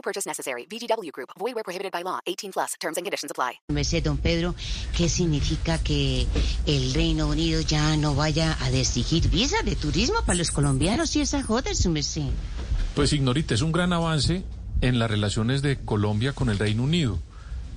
No 0.00 0.02
purchase 0.02 0.26
necessary. 0.26 0.64
VGW 0.64 1.12
Group. 1.12 1.28
Void 1.38 1.54
where 1.54 1.62
prohibited 1.62 1.92
by 1.92 2.02
law. 2.02 2.20
18 2.26 2.52
plus. 2.52 2.74
Terms 2.80 2.96
and 2.96 3.04
conditions 3.04 3.30
apply. 3.30 3.60
Merced, 3.68 4.02
don 4.02 4.16
Pedro, 4.16 4.54
¿qué 4.96 5.10
significa 5.10 5.76
que 5.76 6.26
el 6.64 6.94
Reino 6.94 7.26
Unido 7.28 7.60
ya 7.60 7.98
no 7.98 8.14
vaya 8.14 8.56
a 8.62 8.70
exigir 8.70 9.28
visa 9.28 9.62
de 9.62 9.76
turismo 9.76 10.22
para 10.24 10.38
los 10.38 10.50
colombianos 10.52 11.14
y 11.16 11.20
esa 11.20 11.42
joda, 11.42 11.74
su 11.74 11.90
merced? 11.90 12.30
Pues 12.94 13.12
Ignorita, 13.12 13.52
es 13.52 13.60
un 13.60 13.72
gran 13.72 13.92
avance 13.92 14.42
en 14.80 14.98
las 14.98 15.10
relaciones 15.10 15.60
de 15.60 15.76
Colombia 15.76 16.32
con 16.32 16.48
el 16.48 16.58
Reino 16.58 16.84
Unido. 16.84 17.18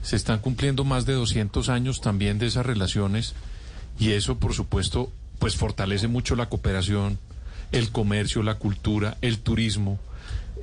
Se 0.01 0.15
están 0.15 0.39
cumpliendo 0.39 0.85
más 0.85 1.05
de 1.05 1.15
200 1.15 1.67
años 1.67 1.99
también 1.99 2.39
de 2.39 2.47
esas 2.47 2.65
relaciones 2.65 3.33
y 3.99 4.11
eso, 4.11 4.37
por 4.39 4.53
supuesto, 4.53 5.11
pues 5.39 5.57
fortalece 5.57 6.07
mucho 6.07 6.37
la 6.37 6.47
cooperación, 6.47 7.19
el 7.73 7.91
comercio, 7.91 8.43
la 8.43 8.55
cultura, 8.55 9.17
el 9.19 9.39
turismo. 9.39 9.99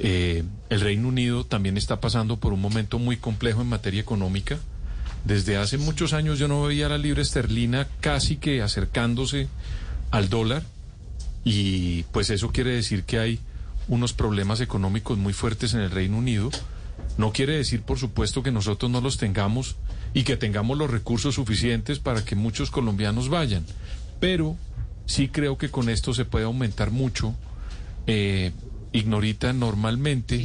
Eh, 0.02 0.44
el 0.70 0.80
Reino 0.80 1.08
Unido 1.08 1.44
también 1.44 1.76
está 1.76 2.00
pasando 2.00 2.38
por 2.38 2.54
un 2.54 2.60
momento 2.60 2.98
muy 2.98 3.18
complejo 3.18 3.60
en 3.60 3.68
materia 3.68 4.00
económica. 4.00 4.58
Desde 5.26 5.58
hace 5.58 5.76
muchos 5.76 6.14
años 6.14 6.38
yo 6.38 6.48
no 6.48 6.62
veía 6.62 6.88
la 6.88 6.96
libra 6.96 7.20
esterlina 7.20 7.86
casi 8.00 8.36
que 8.36 8.62
acercándose 8.62 9.48
al 10.10 10.30
dólar 10.30 10.62
y 11.44 12.04
pues 12.04 12.30
eso 12.30 12.50
quiere 12.50 12.70
decir 12.70 13.04
que 13.04 13.18
hay 13.18 13.40
unos 13.88 14.14
problemas 14.14 14.62
económicos 14.62 15.18
muy 15.18 15.34
fuertes 15.34 15.74
en 15.74 15.80
el 15.80 15.90
Reino 15.90 16.16
Unido. 16.16 16.50
No 17.18 17.32
quiere 17.32 17.56
decir, 17.56 17.82
por 17.82 17.98
supuesto, 17.98 18.42
que 18.42 18.52
nosotros 18.52 18.90
no 18.90 19.02
los 19.02 19.18
tengamos 19.18 19.76
y 20.14 20.22
que 20.22 20.38
tengamos 20.38 20.78
los 20.78 20.90
recursos 20.90 21.34
suficientes 21.34 21.98
para 21.98 22.24
que 22.24 22.36
muchos 22.36 22.70
colombianos 22.70 23.28
vayan, 23.28 23.66
pero 24.18 24.56
sí 25.04 25.28
creo 25.28 25.58
que 25.58 25.70
con 25.70 25.90
esto 25.90 26.14
se 26.14 26.24
puede 26.24 26.46
aumentar 26.46 26.90
mucho. 26.90 27.34
Eh, 28.06 28.52
Ignorita, 28.92 29.52
normalmente 29.52 30.44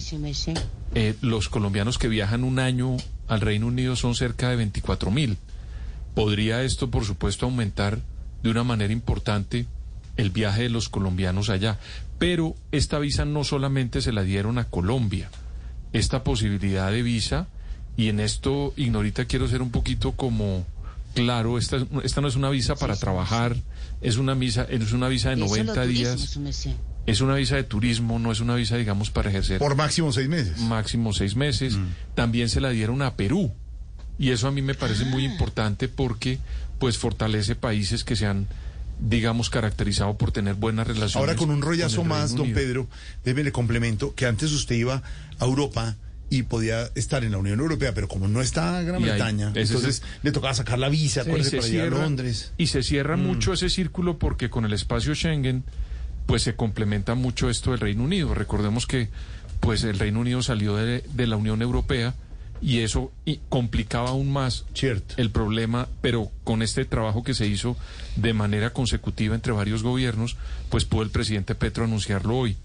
eh, 0.93 1.15
los 1.21 1.49
colombianos 1.49 1.97
que 1.97 2.07
viajan 2.07 2.43
un 2.43 2.59
año 2.59 2.97
al 3.27 3.41
Reino 3.41 3.67
Unido 3.67 3.95
son 3.95 4.15
cerca 4.15 4.49
de 4.49 4.55
24 4.55 5.09
mil. 5.11 5.37
Podría 6.13 6.63
esto, 6.63 6.91
por 6.91 7.05
supuesto, 7.05 7.45
aumentar 7.45 7.99
de 8.43 8.49
una 8.49 8.63
manera 8.63 8.93
importante 8.93 9.65
el 10.17 10.29
viaje 10.29 10.63
de 10.63 10.69
los 10.69 10.89
colombianos 10.89 11.49
allá. 11.49 11.79
Pero 12.19 12.55
esta 12.71 12.99
visa 12.99 13.25
no 13.25 13.43
solamente 13.43 14.01
se 14.01 14.11
la 14.13 14.23
dieron 14.23 14.57
a 14.57 14.65
Colombia. 14.65 15.29
Esta 15.91 16.23
posibilidad 16.23 16.91
de 16.91 17.01
visa, 17.01 17.47
y 17.97 18.09
en 18.09 18.19
esto, 18.19 18.73
Ignorita, 18.77 19.25
quiero 19.25 19.47
ser 19.47 19.61
un 19.61 19.71
poquito 19.71 20.13
como 20.13 20.65
claro, 21.13 21.57
esta, 21.57 21.77
esta 22.03 22.21
no 22.21 22.27
es 22.27 22.35
una 22.35 22.49
visa 22.49 22.75
para 22.75 22.95
trabajar, 22.95 23.55
es 24.01 24.17
una 24.17 24.33
visa, 24.33 24.67
es 24.69 24.91
una 24.91 25.07
visa 25.07 25.29
de 25.29 25.35
Es 25.35 25.49
solo 25.49 25.63
90 25.63 25.81
turismo, 25.81 26.03
días. 26.05 26.39
Es 27.05 27.21
una 27.21 27.35
visa 27.35 27.55
de 27.55 27.63
turismo, 27.63 28.17
no 28.19 28.31
es 28.31 28.39
una 28.39 28.55
visa, 28.55 28.77
digamos, 28.77 29.09
para 29.11 29.29
ejercer 29.29 29.59
Por 29.59 29.75
máximo 29.75 30.11
seis 30.11 30.27
meses. 30.27 30.59
máximo 30.59 31.13
seis 31.13 31.35
meses. 31.35 31.77
También 32.15 32.49
se 32.49 32.61
la 32.61 32.69
dieron 32.69 33.01
a 33.01 33.15
Perú. 33.15 33.51
Y 34.17 34.31
eso 34.31 34.47
a 34.47 34.51
mí 34.51 34.61
me 34.61 34.75
parece 34.75 35.05
muy 35.05 35.25
importante 35.25 35.87
porque 35.87 36.39
pues 36.79 36.97
fortalece 36.97 37.55
países 37.55 38.03
que 38.03 38.15
se 38.15 38.25
han, 38.25 38.47
digamos, 38.99 39.49
caracterizado 39.49 40.17
por 40.17 40.31
tener 40.31 40.55
buenas 40.55 40.87
relaciones. 40.87 41.15
Ahora 41.15 41.35
con 41.35 41.49
un 41.49 41.61
rollazo 41.61 42.03
más, 42.03 42.31
don 42.31 42.41
Unido. 42.41 42.55
Pedro, 42.55 42.87
déjeme 43.23 43.43
le 43.43 43.51
complemento 43.51 44.15
que 44.15 44.25
antes 44.25 44.51
usted 44.51 44.75
iba 44.75 45.03
a 45.39 45.45
Europa 45.45 45.95
y 46.29 46.43
podía 46.43 46.89
estar 46.95 47.23
en 47.23 47.33
la 47.33 47.37
Unión 47.37 47.59
Europea, 47.59 47.93
pero 47.93 48.07
como 48.07 48.27
no 48.27 48.41
está 48.41 48.81
Gran 48.81 48.99
Y 48.99 49.03
Bretaña, 49.03 49.51
entonces 49.53 50.01
le 50.23 50.31
tocaba 50.31 50.53
sacar 50.55 50.79
la 50.79 50.89
visa, 50.89 51.23
Sí, 51.23 51.29
acuérdese, 51.29 51.49
se 51.51 51.57
para 51.57 51.67
llegar 51.69 51.85
a 51.87 51.89
cierra- 51.91 52.03
Londres. 52.03 52.51
Y 52.57 52.67
se 52.67 52.81
cierra 52.83 53.15
mucho 53.15 53.53
ese 53.53 53.69
círculo 53.69 54.17
porque 54.17 54.49
con 54.49 54.65
el 54.65 54.73
espacio 54.73 55.13
Schengen, 55.13 55.63
pues 56.25 56.43
se 56.43 56.55
complementa 56.55 57.15
mucho 57.15 57.49
esto 57.49 57.71
del 57.71 57.79
Reino 57.79 58.03
Unido. 58.03 58.33
Recordemos 58.33 58.87
que 58.87 59.09
pues 59.59 59.83
el 59.83 59.99
Reino 59.99 60.19
Unido 60.19 60.41
salió 60.41 60.75
de, 60.75 61.01
de 61.01 61.27
la 61.27 61.37
Unión 61.37 61.61
Europea 61.61 62.13
y 62.61 62.79
eso 62.79 63.11
y 63.25 63.39
complicaba 63.49 64.09
aún 64.09 64.31
más 64.31 64.65
Cierto. 64.73 65.15
el 65.17 65.29
problema, 65.29 65.87
pero 66.01 66.31
con 66.43 66.61
este 66.61 66.85
trabajo 66.85 67.23
que 67.23 67.33
se 67.33 67.47
hizo 67.47 67.77
de 68.15 68.33
manera 68.33 68.71
consecutiva 68.71 69.35
entre 69.35 69.53
varios 69.53 69.83
gobiernos, 69.83 70.37
pues 70.69 70.85
pudo 70.85 71.03
el 71.03 71.09
presidente 71.09 71.55
Petro 71.55 71.83
anunciarlo 71.83 72.37
hoy. 72.37 72.57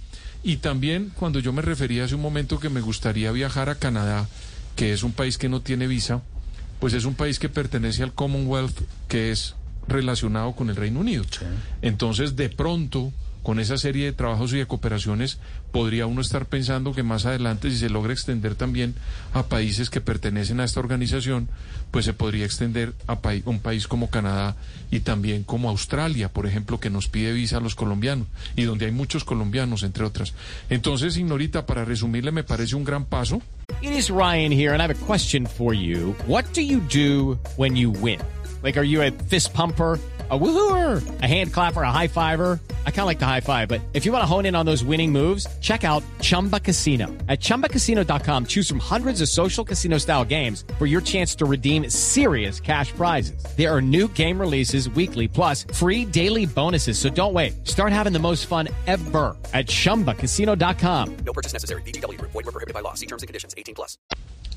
Y 0.42 0.59
también 0.59 1.12
cuando 1.15 1.38
yo 1.38 1.53
me 1.53 1.62
refería 1.62 2.04
hace 2.04 2.15
un 2.15 2.22
momento 2.22 2.59
que 2.60 2.71
me 2.71 2.81
gustaría 2.81 3.31
viajar 3.32 3.69
a 3.69 3.75
Canadá, 3.75 4.28
que 4.77 4.92
es 4.92 5.03
un 5.03 5.12
país 5.12 5.37
que 5.37 5.48
no 5.48 5.60
tiene 5.60 5.87
visa, 5.87 6.22
pues 6.78 6.94
es 6.94 7.04
un 7.04 7.15
país 7.15 7.38
que 7.38 7.50
pertenece 7.50 8.03
al 8.03 8.15
Commonwealth, 8.15 8.81
que 9.09 9.31
es 9.31 9.54
relacionado 9.87 10.53
con 10.53 10.71
el 10.71 10.77
Reino 10.77 11.00
Unido. 11.00 11.25
Entonces, 11.82 12.37
de 12.37 12.48
pronto, 12.48 13.12
con 13.42 13.58
esa 13.60 13.78
serie 13.78 14.04
de 14.04 14.12
trabajos 14.12 14.52
y 14.52 14.58
de 14.58 14.66
cooperaciones, 14.66 15.38
podría 15.72 16.06
uno 16.06 16.20
estar 16.20 16.46
pensando 16.46 16.92
que 16.92 17.02
más 17.02 17.26
adelante, 17.26 17.70
si 17.70 17.78
se 17.78 17.90
logra 17.90 18.12
extender 18.12 18.54
también 18.54 18.94
a 19.32 19.44
países 19.44 19.90
que 19.90 20.00
pertenecen 20.00 20.60
a 20.60 20.64
esta 20.64 20.80
organización, 20.80 21.48
pues 21.90 22.04
se 22.04 22.12
podría 22.12 22.44
extender 22.44 22.92
a 23.06 23.18
un 23.44 23.60
país 23.60 23.88
como 23.88 24.10
Canadá 24.10 24.56
y 24.90 25.00
también 25.00 25.42
como 25.44 25.68
Australia, 25.70 26.28
por 26.32 26.46
ejemplo, 26.46 26.80
que 26.80 26.90
nos 26.90 27.08
pide 27.08 27.32
visa 27.32 27.56
a 27.56 27.60
los 27.60 27.74
colombianos 27.74 28.26
y 28.56 28.62
donde 28.62 28.86
hay 28.86 28.92
muchos 28.92 29.24
colombianos, 29.24 29.82
entre 29.82 30.04
otras. 30.04 30.34
Entonces, 30.68 31.16
Ignorita, 31.16 31.66
para 31.66 31.84
resumirle, 31.84 32.32
me 32.32 32.44
parece 32.44 32.76
un 32.76 32.84
gran 32.84 33.04
paso. 33.04 33.42
It 33.82 33.92
Ryan 34.10 34.52
here, 34.52 34.72
and 34.72 34.82
I 34.82 34.86
have 34.86 34.90
a 34.90 35.06
question 35.06 35.46
for 35.46 35.72
you. 35.72 36.14
What 36.26 36.52
do 36.52 36.60
you 36.60 36.80
do 36.80 37.38
when 37.56 37.76
fist 39.28 39.54
pumper? 39.54 39.98
A 40.30 40.38
woohooer, 40.38 41.02
a 41.22 41.26
hand 41.26 41.52
clapper, 41.52 41.82
a. 41.82 42.60
I 42.86 42.91
kind 42.91 43.00
of 43.00 43.06
like 43.06 43.18
the 43.18 43.26
high 43.26 43.41
five, 43.41 43.68
but 43.68 43.80
if 43.94 44.04
you 44.04 44.12
want 44.12 44.22
to 44.22 44.26
hone 44.26 44.44
in 44.44 44.54
on 44.54 44.66
those 44.66 44.84
winning 44.84 45.10
moves, 45.10 45.46
check 45.62 45.82
out 45.82 46.02
Chumba 46.20 46.60
Casino. 46.60 47.06
At 47.28 47.41
chumbacasino.com, 47.41 48.44
choose 48.46 48.68
from 48.68 48.80
hundreds 48.80 49.22
of 49.22 49.28
social 49.28 49.64
casino 49.64 49.96
style 49.96 50.24
games 50.26 50.64
for 50.78 50.84
your 50.84 51.00
chance 51.00 51.34
to 51.36 51.46
redeem 51.46 51.88
serious 51.88 52.60
cash 52.60 52.92
prizes. 52.92 53.42
There 53.56 53.74
are 53.74 53.80
new 53.80 54.06
game 54.08 54.38
releases 54.38 54.91
weekly, 54.91 55.26
plus 55.26 55.64
free 55.72 56.04
daily 56.04 56.44
bonuses. 56.44 56.98
So 56.98 57.08
don't 57.08 57.32
wait. 57.32 57.66
Start 57.66 57.92
having 57.92 58.12
the 58.12 58.18
most 58.18 58.44
fun 58.46 58.68
ever 58.86 59.34
at 59.54 59.66
chumbacasino.com. 59.66 61.16
No 61.24 61.32
purchase 61.32 61.54
necessary. 61.54 61.82
VGW 61.82 62.18
Group. 62.18 62.32
Void 62.32 62.44
where 62.44 62.52
prohibited 62.52 62.74
by 62.74 62.80
law. 62.80 62.92
See 62.94 63.06
terms 63.06 63.22
and 63.22 63.28
conditions. 63.28 63.54
18 63.56 63.74
plus. 63.74 63.97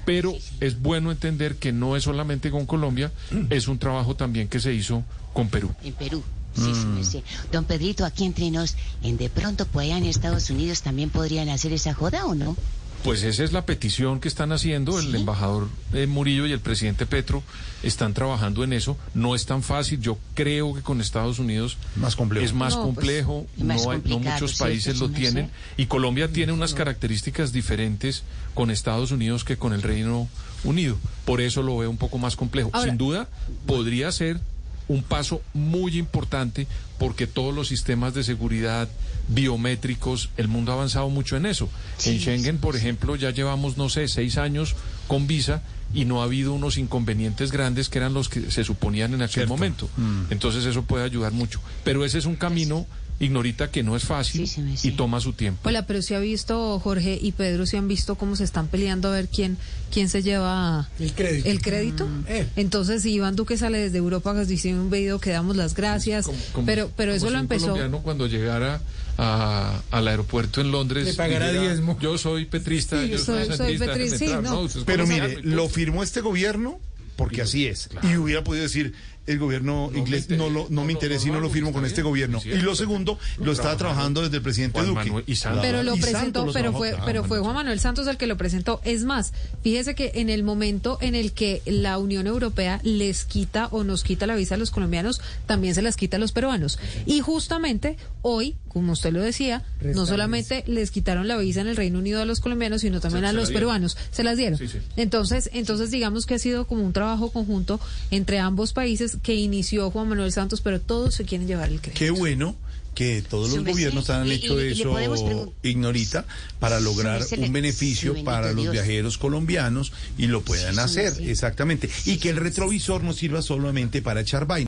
pero 0.06 0.34
es 0.60 0.82
bueno 0.82 1.12
entender 1.12 1.56
que 1.56 1.72
no 1.72 1.96
es 1.96 2.04
solamente 2.04 2.52
con 2.52 2.66
Colombia, 2.66 3.12
es 3.50 3.68
un 3.68 3.78
trabajo 3.80 4.16
también 4.16 4.48
que 4.48 4.60
se 4.60 4.74
hizo 4.74 5.04
con 5.34 5.50
Perú. 5.50 5.72
En 5.84 5.94
Perú. 5.94 6.24
Sí, 6.56 6.74
su 6.76 6.88
merced. 6.88 7.22
Don 7.52 7.66
Pedrito, 7.66 8.06
aquí 8.06 8.26
entre 8.26 8.50
nos, 8.52 8.76
en 9.02 9.18
de 9.18 9.30
pronto, 9.30 9.66
pues 9.66 9.86
allá 9.88 9.98
en 9.98 10.06
Estados 10.06 10.50
Unidos 10.50 10.82
también 10.82 11.10
podrían 11.10 11.50
hacer 11.50 11.74
esa 11.74 11.94
joda 11.94 12.26
o 12.26 12.36
no? 12.36 12.56
Pues 13.04 13.24
esa 13.24 13.44
es 13.44 13.52
la 13.52 13.66
petición 13.66 14.22
que 14.22 14.30
están 14.30 14.54
haciendo 14.54 14.98
el 14.98 15.14
embajador 15.14 15.68
eh, 15.94 16.08
Murillo 16.08 16.46
y 16.48 16.54
el 16.54 16.62
presidente 16.62 17.06
Petro 17.06 17.44
están 17.84 18.14
trabajando 18.14 18.64
en 18.64 18.72
eso. 18.72 18.96
No 19.14 19.36
es 19.36 19.46
tan 19.46 19.62
fácil. 19.62 20.00
Yo 20.00 20.18
creo 20.36 20.74
que 20.74 20.82
con 20.84 21.02
Estados 21.02 21.38
Unidos 21.38 21.76
Más 21.98 22.16
complejo. 22.16 22.46
es 22.46 22.54
más 22.54 22.76
No, 22.76 22.84
pues, 22.84 22.96
complejo. 22.96 23.46
más 23.58 23.84
no, 23.84 23.92
hay- 23.92 24.02
no 24.06 24.20
muchos 24.20 24.52
¿cierto, 24.52 24.64
países 24.64 25.00
lo 25.00 25.10
tienen. 25.10 25.50
Y 25.76 25.88
Colombia 25.88 26.30
tiene 26.32 26.54
unas 26.54 26.74
características 26.74 27.52
diferentes 27.52 28.24
con 28.54 28.72
Estados 28.72 29.12
Unidos 29.12 29.44
que 29.44 29.58
con 29.58 29.74
el 29.74 29.82
Reino 29.82 30.30
Unido. 30.64 30.96
Por 31.26 31.42
eso 31.42 31.62
lo 31.62 31.78
veo 31.80 31.90
un 31.90 31.98
poco 31.98 32.18
más 32.20 32.38
complejo. 32.38 32.72
Sin 32.86 32.98
duda, 32.98 33.28
podría 33.66 34.14
ser 34.14 34.40
un 34.88 35.04
paso 35.04 35.42
muy 35.54 35.98
importante 35.98 36.68
porque 37.00 37.28
todos 37.28 37.54
los 37.54 37.68
sistemas 37.68 38.14
de 38.14 38.24
seguridad 38.24 38.88
biométricos, 39.28 40.30
el 40.38 40.48
mundo 40.48 40.72
ha 40.72 40.76
avanzado 40.76 41.10
mucho 41.10 41.38
en 41.38 41.46
eso. 41.46 41.70
en 42.06 42.20
Schengen, 42.20 42.58
por 42.58 42.76
ejemplo, 42.76 43.16
ya 43.16 43.32
llevamos, 43.32 43.78
no 43.78 43.90
sé, 43.90 44.08
seis 44.08 44.38
años 44.38 44.76
con 45.08 45.28
visa 45.28 45.62
y 45.94 46.06
no 46.06 46.22
ha 46.22 46.26
habido 46.26 46.54
unos 46.54 46.78
inconvenientes 46.78 47.52
grandes 47.52 47.90
que 47.90 48.00
eran 48.00 48.14
los 48.14 48.30
que 48.30 48.50
se 48.52 48.64
suponían 48.64 49.14
en 49.14 49.22
aquel 49.22 49.34
Cierto. 49.34 49.54
momento. 49.54 49.90
Entonces 50.30 50.66
eso 50.66 50.84
puede 50.84 51.04
ayudar 51.06 51.32
mucho. 51.34 51.60
Pero 51.84 52.04
ese 52.06 52.18
es 52.18 52.26
un 52.26 52.36
camino, 52.36 52.86
Ignorita 53.24 53.72
que 53.72 53.84
no 53.84 53.96
es 53.96 54.04
fácil 54.04 54.48
Sí, 54.48 54.64
sí 54.78 54.90
y 54.90 54.92
toma 54.92 55.20
su 55.20 55.34
tiempo. 55.34 55.62
Hola, 55.68 55.86
pero 55.88 56.02
si 56.02 56.14
ha 56.14 56.20
visto, 56.20 56.80
Jorge 56.80 57.18
y 57.22 57.32
Pedro, 57.32 57.66
si 57.66 57.78
han 57.78 57.88
visto 57.88 58.16
cómo 58.16 58.36
se 58.36 58.44
están 58.44 58.68
peleando 58.68 59.08
a 59.08 59.12
ver 59.12 59.28
quién, 59.28 59.58
quién 59.92 60.10
se 60.10 60.22
lleva 60.22 60.90
El 61.00 61.14
crédito. 61.14 61.50
el 61.50 61.62
crédito. 61.62 62.08
eh. 62.28 62.48
Entonces, 62.56 63.04
si 63.04 63.14
Iván 63.14 63.36
Duque 63.36 63.58
sale 63.58 63.78
desde 63.80 63.98
Europa 63.98 64.34
diciendo 64.46 64.82
un 64.84 64.90
video 64.90 65.20
que 65.20 65.30
damos 65.32 65.56
las 65.56 65.74
gracias, 65.76 66.26
Como- 66.26 66.38
como- 66.54 66.66
pero, 66.66 66.92
pero 66.96 67.12
como 67.12 67.18
eso 67.18 67.26
si 67.28 67.32
lo 67.34 67.38
un 67.40 67.44
empezó. 67.44 67.62
colombiano 67.68 68.00
cuando 68.04 68.28
llegara 68.28 68.82
a- 69.18 69.82
al 69.92 70.08
aeropuerto 70.08 70.60
en 70.62 70.72
Londres 70.72 71.06
Le 71.06 71.14
pagará 71.14 71.48
dijera, 71.52 71.68
diezmo. 71.72 71.98
Yo 72.00 72.18
soy 72.18 72.46
petrista, 72.46 73.02
Sí, 73.04 73.10
yo 73.10 73.18
soy- 73.20 73.46
soy, 73.46 73.58
soy 73.58 73.78
petrista, 73.78 73.86
déjeme 73.98 74.18
sí, 74.18 74.26
entrar". 74.26 74.44
no. 74.44 74.68
Pero 74.86 75.06
mire, 75.08 75.42
lo 75.44 75.70
firmó 75.70 76.02
este 76.04 76.22
gobierno 76.22 76.80
porque 77.16 77.44
así 77.44 77.68
es. 77.68 77.90
Y 78.02 78.16
hubiera 78.18 78.44
podido 78.44 78.64
decir, 78.64 78.94
el 79.26 79.40
gobierno 79.40 79.90
No 79.92 79.98
inglés 79.98 80.30
me 80.30 80.38
no, 80.38 80.50
lo, 80.50 80.64
no 80.64 80.68
no, 80.70 80.86
me 80.86 80.94
interesa 80.94 81.26
no 81.26 81.30
y 81.30 81.36
no 81.36 81.40
lo 81.40 81.50
firmo 81.50 81.72
con 81.72 81.86
este 81.86 82.02
bien, 82.02 82.08
gobierno. 82.10 82.42
Y 82.44 82.58
lo 82.62 82.76
segundo, 82.76 83.18
lo 83.38 83.52
estaba 83.52 83.78
trabajando 83.78 84.22
desde 84.22 84.38
el 84.38 84.42
presidente 84.44 84.80
Juan 84.80 84.88
Duque. 84.94 85.06
Manuel 85.06 85.24
y 85.28 85.36
Santos. 85.36 85.62
Pero 85.62 85.84
lo 85.84 85.96
Y 85.96 86.00
presentó, 86.02 86.42
pero 86.42 86.52
trabajó, 86.72 86.78
fue, 86.78 86.96
pero 87.06 87.24
fue 87.24 87.40
Juan 87.40 87.56
Manuel 87.56 87.80
Santos 87.80 88.08
el 88.08 88.18
que 88.18 88.28
lo 88.28 88.38
presentó. 88.38 88.82
Es 88.84 89.04
más, 89.04 89.34
fíjese 89.64 89.96
que 89.96 90.12
en 90.16 90.30
el 90.30 90.44
momento 90.44 90.98
en 91.02 91.16
el 91.16 91.32
que 91.32 91.62
la 91.66 91.98
Unión 91.98 92.28
Europea 92.28 92.80
les 92.84 93.24
quita 93.26 93.68
o 93.72 93.84
nos 93.84 94.04
quita 94.04 94.28
la 94.28 94.36
visa 94.36 94.56
a 94.56 94.58
los 94.58 94.72
colombianos, 94.72 95.22
también 95.46 95.74
se 95.76 95.82
las 95.82 95.96
quita 95.96 96.18
a 96.18 96.20
los 96.20 96.32
peruanos. 96.34 96.78
Y 97.06 97.22
justamente 97.22 97.98
hoy, 98.22 98.56
como 98.68 98.94
usted 98.94 99.14
lo 99.14 99.22
decía, 99.22 99.64
no 99.82 100.06
solamente 100.06 100.64
les 100.68 100.92
quitaron 100.92 101.28
la 101.28 101.38
visa 101.38 101.62
en 101.62 101.68
el 101.68 101.76
Reino 101.76 102.00
Unido 102.00 102.22
a 102.22 102.26
los 102.26 102.40
colombianos, 102.40 102.82
sino 102.82 103.00
también 103.00 103.24
Se- 103.24 103.30
a 103.30 103.34
los 103.34 103.52
peruanos. 103.52 103.98
Se 104.12 104.24
las 104.24 104.38
dieron. 104.38 104.58
Sí, 104.58 104.68
sí. 104.68 104.80
Entonces, 104.98 105.50
entonces 105.54 105.92
digamos 105.92 106.26
que 106.26 106.34
ha 106.36 106.40
sido 106.40 106.66
como 106.66 106.84
un 106.84 106.92
trabajo 106.94 107.32
conjunto 107.32 107.80
entre 108.12 108.40
ambos 108.40 108.74
países 108.74 109.13
que 109.22 109.36
inició 109.36 109.90
Juan 109.92 110.10
Manuel 110.10 110.32
Santos, 110.32 110.62
pero 110.62 110.82
todos 110.82 111.14
se 111.16 111.26
quieren 111.26 111.48
llevar 111.48 111.70
el 111.70 111.80
crédito. 111.82 112.00
Qué 112.00 112.12
bueno 112.12 112.56
que 112.96 113.24
todos 113.28 113.52
los 113.52 113.66
gobiernos 113.66 114.10
han 114.12 114.28
y- 114.28 114.34
hecho 114.34 114.62
y- 114.64 114.72
eso, 114.74 115.54
Ignorita, 115.64 116.26
para 116.60 116.80
lograr 116.80 117.24
un 117.38 117.52
beneficio 117.52 118.24
para 118.24 118.54
los 118.54 118.70
viajeros 118.72 119.18
colombianos 119.18 119.92
y 120.18 120.28
lo 120.28 120.42
puedan 120.42 120.78
hacer, 120.80 121.14
exactamente. 121.22 121.90
Y 122.06 122.18
que 122.18 122.30
el 122.30 122.38
retrovisor 122.38 123.04
no 123.04 123.14
sirva 123.14 123.42
solamente 123.42 124.02
para 124.02 124.22
echar 124.22 124.46
vaina. 124.46 124.68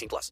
18 0.00 0.08
plus. 0.08 0.28